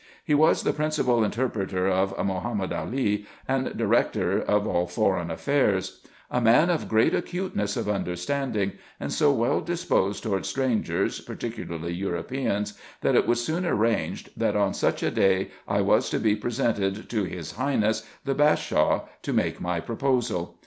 [0.25, 3.77] He was the principal b 2 4 RESEARCHES AND OPERATIONS interpreter of Mahomed Ali, and
[3.77, 9.61] director of all foreign affairs: a man of great aeuteness of understanding, and so well
[9.61, 15.49] disposed towards strangers, particularly Europeans, that it was soon arranged, that on such a day
[15.67, 20.57] I was to be presented to his highness the Bashaw, to make my proposal.